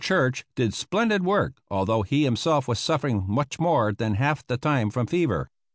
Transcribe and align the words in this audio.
Church 0.03 0.45
did 0.55 0.73
splendid 0.73 1.23
work, 1.23 1.59
although 1.69 2.01
he 2.01 2.23
himself 2.23 2.67
was 2.67 2.79
suffering 2.79 3.23
much 3.27 3.59
more 3.59 3.93
than 3.93 4.15
half 4.15 4.43
the 4.47 4.57
time 4.57 4.89
from 4.89 5.05
fever. 5.05 5.51